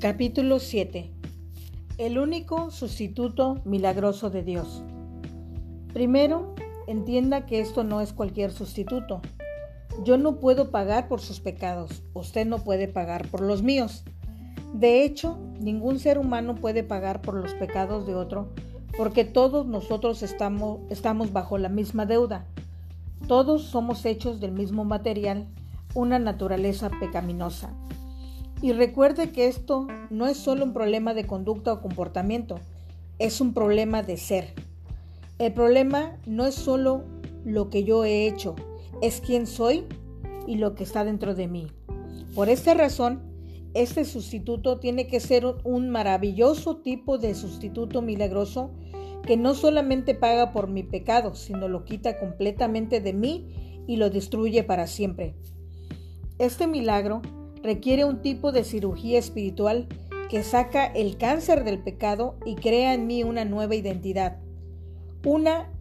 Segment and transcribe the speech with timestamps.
[0.00, 1.10] Capítulo 7.
[1.98, 4.82] El único sustituto milagroso de Dios.
[5.92, 6.54] Primero,
[6.86, 9.20] entienda que esto no es cualquier sustituto.
[10.02, 14.04] Yo no puedo pagar por sus pecados, usted no puede pagar por los míos.
[14.72, 18.54] De hecho, ningún ser humano puede pagar por los pecados de otro,
[18.96, 22.46] porque todos nosotros estamos, estamos bajo la misma deuda.
[23.28, 25.46] Todos somos hechos del mismo material,
[25.92, 27.76] una naturaleza pecaminosa.
[28.62, 32.60] Y recuerde que esto no es solo un problema de conducta o comportamiento,
[33.18, 34.54] es un problema de ser.
[35.38, 37.04] El problema no es solo
[37.44, 38.54] lo que yo he hecho,
[39.00, 39.86] es quién soy
[40.46, 41.68] y lo que está dentro de mí.
[42.34, 43.22] Por esta razón,
[43.72, 48.72] este sustituto tiene que ser un maravilloso tipo de sustituto milagroso
[49.24, 54.10] que no solamente paga por mi pecado, sino lo quita completamente de mí y lo
[54.10, 55.34] destruye para siempre.
[56.38, 57.22] Este milagro
[57.62, 59.88] requiere un tipo de cirugía espiritual
[60.28, 64.38] que saca el cáncer del pecado y crea en mí una nueva identidad,
[65.24, 65.72] una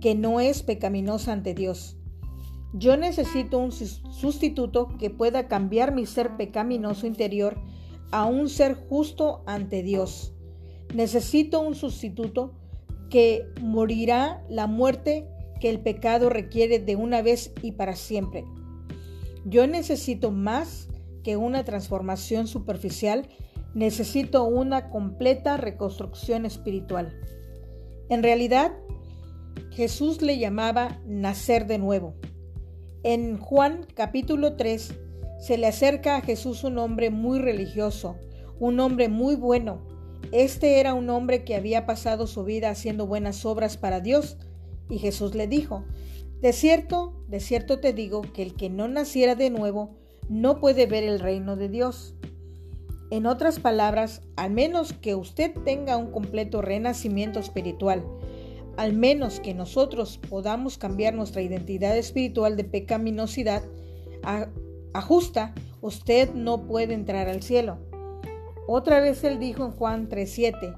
[0.00, 1.96] que no es pecaminosa ante Dios.
[2.74, 7.56] Yo necesito un sustituto que pueda cambiar mi ser pecaminoso interior
[8.10, 10.34] a un ser justo ante Dios.
[10.94, 12.52] Necesito un sustituto
[13.08, 15.26] que morirá la muerte
[15.60, 18.44] que el pecado requiere de una vez y para siempre.
[19.46, 20.88] Yo necesito más
[21.26, 23.26] que una transformación superficial,
[23.74, 27.20] necesito una completa reconstrucción espiritual.
[28.08, 28.76] En realidad,
[29.72, 32.14] Jesús le llamaba nacer de nuevo.
[33.02, 34.94] En Juan capítulo 3
[35.40, 38.14] se le acerca a Jesús un hombre muy religioso,
[38.60, 39.84] un hombre muy bueno.
[40.30, 44.38] Este era un hombre que había pasado su vida haciendo buenas obras para Dios.
[44.88, 45.84] Y Jesús le dijo,
[46.40, 50.86] de cierto, de cierto te digo que el que no naciera de nuevo no puede
[50.86, 52.14] ver el reino de Dios.
[53.10, 58.04] En otras palabras, al menos que usted tenga un completo renacimiento espiritual,
[58.76, 63.62] al menos que nosotros podamos cambiar nuestra identidad espiritual de pecaminosidad,
[64.92, 67.78] ajusta, usted no puede entrar al cielo.
[68.66, 70.74] Otra vez él dijo en Juan 3:7,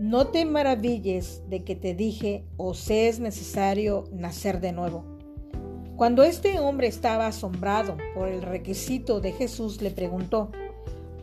[0.00, 5.19] no te maravilles de que te dije, os es necesario nacer de nuevo.
[6.00, 10.50] Cuando este hombre estaba asombrado por el requisito de Jesús, le preguntó,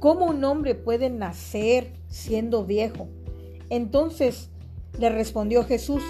[0.00, 3.06] ¿cómo un hombre puede nacer siendo viejo?
[3.70, 4.50] Entonces
[4.98, 6.02] le respondió Jesús,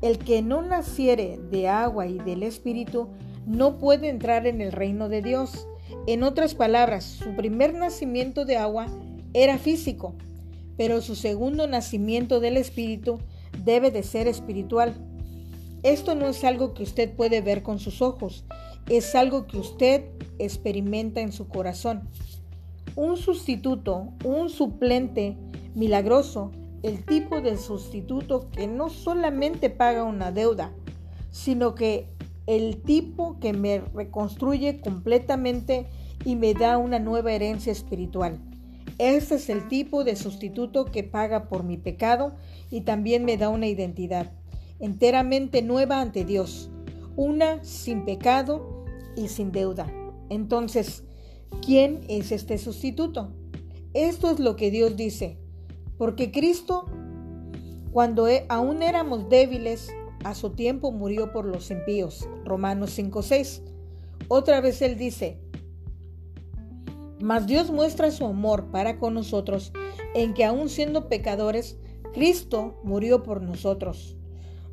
[0.00, 3.08] el que no naciere de agua y del Espíritu
[3.44, 5.68] no puede entrar en el reino de Dios.
[6.06, 8.86] En otras palabras, su primer nacimiento de agua
[9.34, 10.14] era físico,
[10.78, 13.18] pero su segundo nacimiento del Espíritu
[13.62, 14.94] debe de ser espiritual.
[15.82, 18.44] Esto no es algo que usted puede ver con sus ojos,
[18.90, 20.04] es algo que usted
[20.38, 22.08] experimenta en su corazón.
[22.96, 25.38] Un sustituto, un suplente
[25.74, 26.50] milagroso,
[26.82, 30.72] el tipo de sustituto que no solamente paga una deuda,
[31.30, 32.08] sino que
[32.46, 35.88] el tipo que me reconstruye completamente
[36.26, 38.38] y me da una nueva herencia espiritual.
[38.98, 42.34] Este es el tipo de sustituto que paga por mi pecado
[42.70, 44.32] y también me da una identidad
[44.80, 46.70] enteramente nueva ante Dios,
[47.16, 48.84] una sin pecado
[49.16, 49.86] y sin deuda.
[50.28, 51.04] Entonces,
[51.64, 53.32] ¿quién es este sustituto?
[53.92, 55.38] Esto es lo que Dios dice,
[55.98, 56.86] porque Cristo,
[57.92, 59.90] cuando e, aún éramos débiles,
[60.24, 62.28] a su tiempo murió por los impíos.
[62.44, 63.62] Romanos 5:6.
[64.28, 65.40] Otra vez Él dice,
[67.20, 69.72] mas Dios muestra su amor para con nosotros
[70.14, 71.78] en que aún siendo pecadores,
[72.12, 74.16] Cristo murió por nosotros.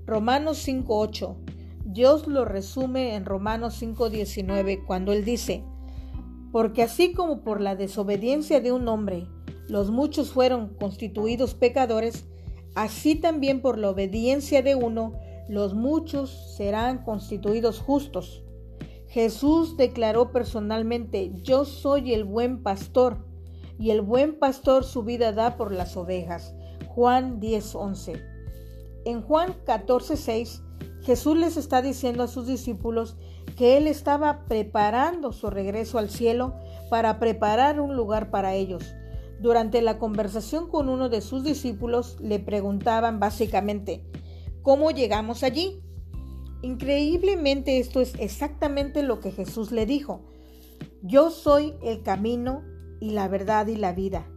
[0.08, 1.36] Romanos 5.8.
[1.84, 5.66] Dios lo resume en Romanos 5.19 cuando él dice,
[6.54, 9.28] porque así como por la desobediencia de un hombre
[9.68, 12.26] los muchos fueron constituidos pecadores,
[12.74, 15.12] así también por la obediencia de uno
[15.50, 18.46] los muchos serán constituidos justos.
[19.10, 23.26] Jesús declaró personalmente, yo soy el buen pastor,
[23.78, 26.56] y el buen pastor su vida da por las ovejas.
[26.88, 28.37] Juan 10:11.
[29.08, 30.64] En Juan 14:6,
[31.02, 33.16] Jesús les está diciendo a sus discípulos
[33.56, 36.56] que Él estaba preparando su regreso al cielo
[36.90, 38.84] para preparar un lugar para ellos.
[39.40, 44.04] Durante la conversación con uno de sus discípulos le preguntaban básicamente,
[44.62, 45.82] ¿cómo llegamos allí?
[46.62, 50.26] Increíblemente esto es exactamente lo que Jesús le dijo.
[51.02, 52.62] Yo soy el camino
[53.00, 54.28] y la verdad y la vida.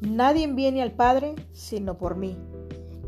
[0.00, 2.38] Nadie viene al Padre sino por mí.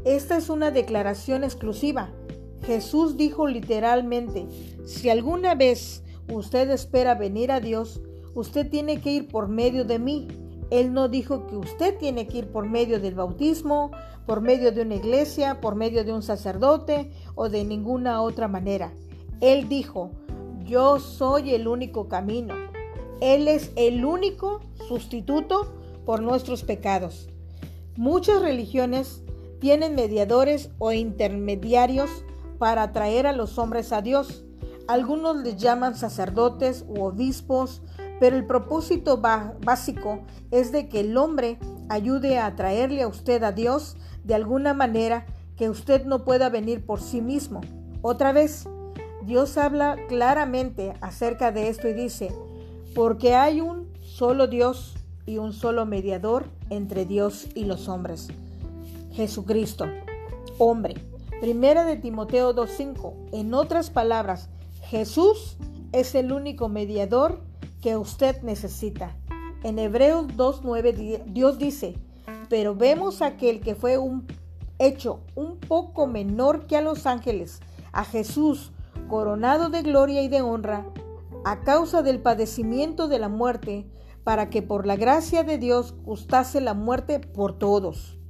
[0.04, 2.10] Esta es una declaración exclusiva.
[2.64, 4.46] Jesús dijo literalmente,
[4.84, 6.02] si alguna vez
[6.32, 8.00] usted espera venir a Dios,
[8.34, 10.28] usted tiene que ir por medio de mí.
[10.70, 13.90] Él no dijo que usted tiene que ir por medio del bautismo,
[14.26, 18.92] por medio de una iglesia, por medio de un sacerdote o de ninguna otra manera.
[19.40, 20.10] Él dijo,
[20.64, 22.54] yo soy el único camino.
[23.20, 27.28] Él es el único sustituto por nuestros pecados.
[27.96, 29.21] Muchas religiones
[29.62, 32.10] tienen mediadores o intermediarios
[32.58, 34.44] para atraer a los hombres a Dios.
[34.88, 37.80] Algunos les llaman sacerdotes u obispos
[38.22, 40.20] pero el propósito básico
[40.52, 45.26] es de que el hombre ayude a atraerle a usted a Dios de alguna manera
[45.56, 47.62] que usted no pueda venir por sí mismo.
[48.00, 48.68] Otra vez,
[49.24, 52.32] Dios habla claramente acerca de esto y dice,
[52.94, 54.94] porque hay un solo Dios
[55.26, 58.28] y un solo mediador entre Dios y los hombres.
[59.12, 59.86] Jesucristo,
[60.58, 60.94] hombre.
[61.40, 63.30] Primera de Timoteo 2.5.
[63.32, 64.48] En otras palabras,
[64.82, 65.56] Jesús
[65.92, 67.42] es el único mediador
[67.80, 69.16] que usted necesita.
[69.62, 71.94] En Hebreos 2.9 Dios dice,
[72.48, 74.26] pero vemos aquel que fue un
[74.78, 77.60] hecho un poco menor que a los ángeles,
[77.92, 78.72] a Jesús,
[79.08, 80.86] coronado de gloria y de honra,
[81.44, 83.86] a causa del padecimiento de la muerte,
[84.24, 88.21] para que por la gracia de Dios gustase la muerte por todos.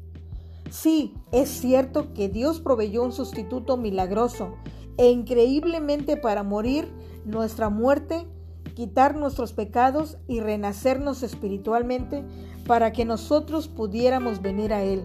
[0.73, 4.55] Sí, es cierto que Dios proveyó un sustituto milagroso
[4.97, 6.91] e increíblemente para morir
[7.27, 8.27] nuestra muerte
[8.75, 12.25] quitar nuestros pecados y renacernos espiritualmente
[12.67, 15.05] para que nosotros pudiéramos venir a Él.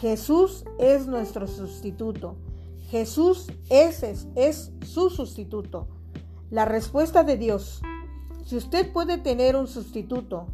[0.00, 2.36] Jesús es nuestro sustituto.
[2.88, 5.86] Jesús es, es, su sustituto.
[6.48, 7.82] La respuesta de Dios.
[8.46, 10.46] Si usted puede tener un sustituto,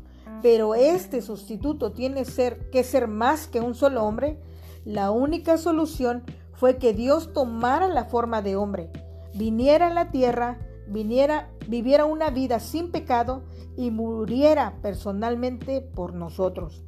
[0.45, 4.39] pero este sustituto tiene ser, que ser más que un solo hombre,
[4.85, 8.91] la única solución fue que Dios tomara la forma de hombre,
[9.33, 13.45] viniera a la tierra, viniera, viviera una vida sin pecado
[13.79, 16.85] y muriera personalmente por nosotros.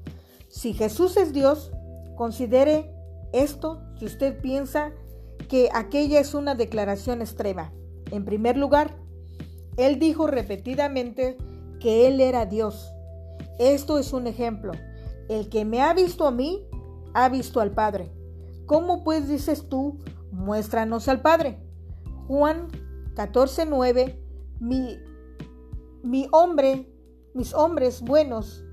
[0.48, 1.72] Si Jesús es Dios,
[2.14, 2.92] considere
[3.32, 4.92] esto si usted piensa
[5.48, 7.72] que aquella es una declaración extrema.
[8.10, 8.98] En primer lugar,
[9.78, 11.38] Él dijo repetidamente
[11.80, 12.92] que Él era Dios.
[13.58, 14.72] Esto es un ejemplo.
[15.28, 16.66] El que me ha visto a mí,
[17.14, 18.12] ha visto al Padre.
[18.66, 19.98] ¿Cómo pues dices tú,
[20.30, 21.58] muéstranos al Padre?
[22.26, 22.68] Juan
[23.14, 24.18] 14.9,
[24.60, 24.98] mi,
[26.02, 26.92] mi hombre,
[27.32, 28.64] mis hombres buenos,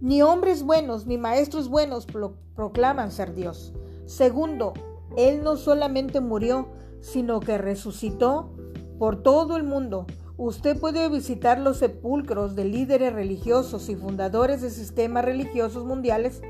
[0.00, 2.06] ni hombres buenos, ni maestros buenos
[2.54, 3.72] proclaman ser Dios.
[4.04, 4.74] Segundo,
[5.16, 6.68] Él no solamente murió,
[7.00, 8.54] sino que resucitó
[8.98, 10.06] por todo el mundo.
[10.38, 16.42] Usted puede visitar los sepulcros de líderes religiosos y fundadores de sistemas religiosos mundiales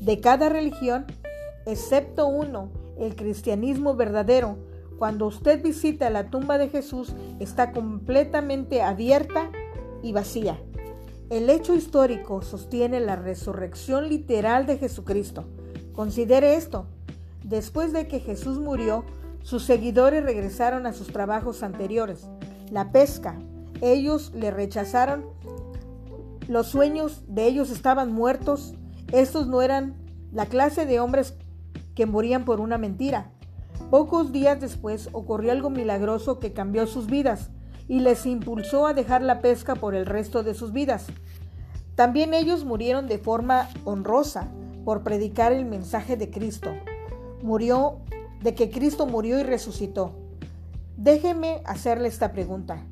[0.00, 1.06] de cada religión,
[1.64, 4.58] excepto uno, el cristianismo verdadero,
[4.98, 9.52] cuando usted visita la tumba de Jesús, está completamente abierta
[10.02, 10.58] y vacía.
[11.30, 15.44] El hecho histórico sostiene la resurrección literal de Jesucristo.
[15.92, 16.86] Considere esto.
[17.44, 19.04] Después de que Jesús murió,
[19.44, 22.28] sus seguidores regresaron a sus trabajos anteriores.
[22.70, 23.38] La pesca.
[23.80, 25.24] Ellos le rechazaron.
[26.48, 28.74] Los sueños de ellos estaban muertos.
[29.12, 29.96] Estos no eran
[30.32, 31.34] la clase de hombres
[31.94, 33.30] que morían por una mentira.
[33.90, 37.50] Pocos días después ocurrió algo milagroso que cambió sus vidas
[37.88, 41.06] y les impulsó a dejar la pesca por el resto de sus vidas.
[41.94, 44.48] También ellos murieron de forma honrosa
[44.84, 46.70] por predicar el mensaje de Cristo.
[47.42, 47.98] Murió
[48.42, 50.27] de que Cristo murió y resucitó.
[50.98, 52.84] Déjeme hacerle esta pregunta.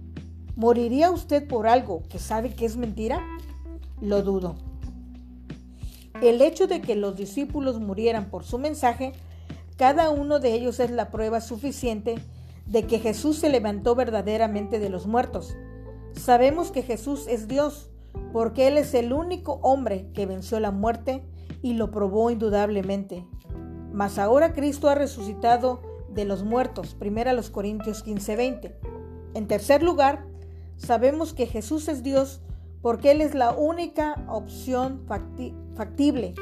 [0.54, 3.20] ¿Moriría usted por algo que sabe que es mentira?
[4.00, 4.54] Lo dudo.
[6.22, 9.12] El hecho de que los discípulos murieran por su mensaje
[9.76, 12.14] cada uno de ellos es la prueba suficiente
[12.66, 15.56] de que Jesús se levantó verdaderamente de los muertos.
[16.12, 17.90] Sabemos que Jesús es Dios,
[18.32, 21.24] porque Él es el único hombre que venció la muerte
[21.60, 23.26] y lo probó indudablemente.
[23.92, 25.82] Mas ahora Cristo ha resucitado
[26.16, 26.96] de los muertos.
[26.98, 28.74] 1 Corintios 15:20.
[29.34, 30.26] En tercer lugar,
[30.76, 32.40] sabemos que Jesús es Dios
[32.82, 35.04] porque Él es la única opción
[35.74, 36.34] factible.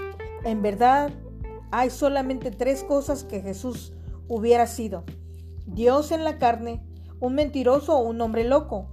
[0.45, 1.11] En verdad,
[1.71, 3.93] hay solamente tres cosas que Jesús
[4.29, 5.05] hubiera sido.
[5.67, 6.83] Dios en la carne,
[7.21, 8.89] un mentiroso o un hombre loco.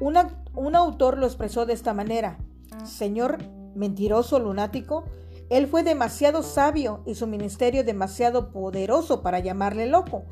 [0.00, 2.38] un autor lo expresó de esta manera.
[2.84, 3.38] Señor
[3.74, 5.04] mentiroso, lunático,
[5.48, 10.24] él fue demasiado sabio y su ministerio demasiado poderoso para llamarle loco.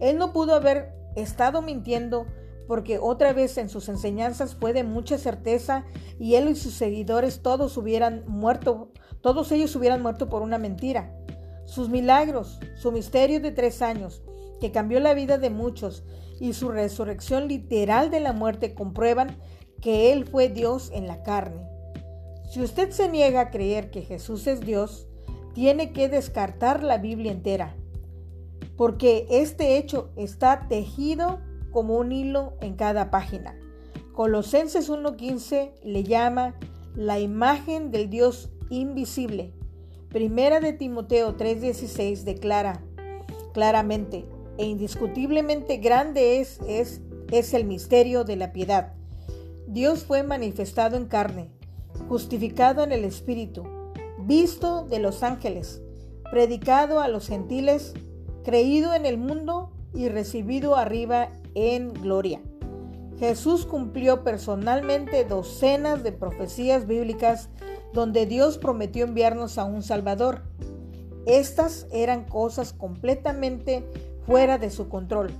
[0.00, 2.26] Él no pudo haber estado mintiendo
[2.66, 5.86] porque otra vez en sus enseñanzas fue de mucha certeza
[6.18, 11.14] y él y sus seguidores todos hubieran muerto, todos ellos hubieran muerto por una mentira.
[11.64, 14.22] Sus milagros, su misterio de tres años,
[14.60, 16.04] que cambió la vida de muchos,
[16.40, 19.38] y su resurrección literal de la muerte comprueban
[19.80, 21.77] que Él fue Dios en la carne.
[22.48, 25.06] Si usted se niega a creer que Jesús es Dios,
[25.52, 27.76] tiene que descartar la Biblia entera,
[28.76, 31.40] porque este hecho está tejido
[31.72, 33.54] como un hilo en cada página.
[34.14, 36.54] Colosenses 1.15 le llama
[36.94, 39.52] la imagen del Dios invisible.
[40.08, 42.82] Primera de Timoteo 3.16 declara
[43.52, 44.24] claramente
[44.56, 48.94] e indiscutiblemente grande es, es, es el misterio de la piedad.
[49.66, 51.50] Dios fue manifestado en carne,
[52.08, 53.64] justificado en el Espíritu,
[54.20, 55.82] visto de los ángeles,
[56.30, 57.94] predicado a los gentiles,
[58.44, 62.40] creído en el mundo y recibido arriba en gloria.
[63.18, 67.48] Jesús cumplió personalmente docenas de profecías bíblicas
[67.92, 70.42] donde Dios prometió enviarnos a un Salvador.
[71.26, 73.84] Estas eran cosas completamente
[74.24, 75.32] fuera de su control.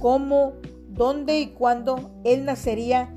[0.00, 0.54] Cómo,
[0.88, 3.14] dónde y cuándo Él nacería,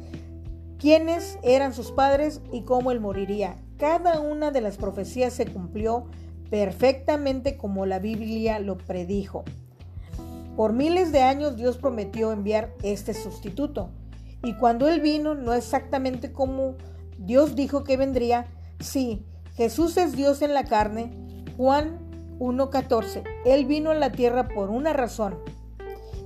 [0.83, 3.55] quiénes eran sus padres y cómo Él moriría.
[3.77, 6.07] Cada una de las profecías se cumplió
[6.49, 9.45] perfectamente como la Biblia lo predijo.
[10.57, 13.91] Por miles de años Dios prometió enviar este sustituto.
[14.43, 16.75] Y cuando Él vino, no exactamente como
[17.17, 18.47] Dios dijo que vendría.
[18.81, 19.25] Sí,
[19.55, 21.11] Jesús es Dios en la carne.
[21.55, 21.97] Juan
[22.39, 23.23] 1.14.
[23.45, 25.39] Él vino a la tierra por una razón.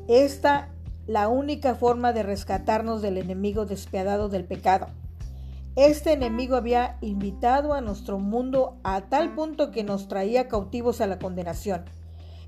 [0.07, 0.71] Esta
[1.07, 4.87] la única forma de rescatarnos del enemigo despiadado del pecado.
[5.77, 11.07] Este enemigo había invitado a nuestro mundo a tal punto que nos traía cautivos a
[11.07, 11.85] la condenación.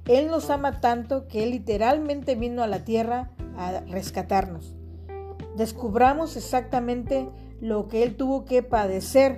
[0.06, 4.76] Él nos ama tanto que Él literalmente vino a la tierra a rescatarnos.
[5.56, 7.30] Descubramos exactamente
[7.62, 9.38] lo que Él tuvo que padecer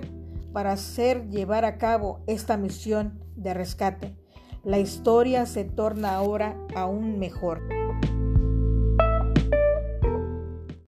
[0.52, 4.16] para hacer llevar a cabo esta misión de rescate.
[4.64, 7.81] La historia se torna ahora aún mejor.